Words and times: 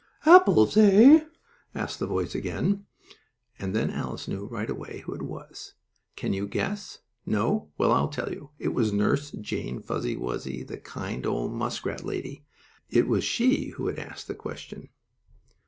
"Apples, 0.25 0.75
eh?" 0.77 1.25
asked 1.75 1.99
the 1.99 2.07
voice 2.07 2.33
again, 2.33 2.87
and 3.59 3.75
then 3.75 3.91
Alice 3.91 4.27
knew 4.27 4.47
right 4.47 4.67
away 4.67 5.01
who 5.05 5.13
it 5.13 5.21
was. 5.21 5.75
Can 6.15 6.33
you 6.33 6.47
guess? 6.47 6.97
No? 7.23 7.69
Well, 7.77 7.91
I'll 7.91 8.07
tell 8.07 8.31
you. 8.31 8.49
It 8.57 8.69
was 8.73 8.91
Nurse 8.91 9.29
Jane 9.29 9.79
Fuzzy 9.79 10.15
Wuzzy, 10.15 10.63
the 10.63 10.77
kind 10.79 11.23
old 11.27 11.53
muskrat 11.53 12.03
lady. 12.03 12.43
It 12.89 13.07
was 13.07 13.23
she 13.23 13.65
who 13.75 13.85
had 13.85 13.99
asked 13.99 14.27
the 14.27 14.33
question. 14.33 14.89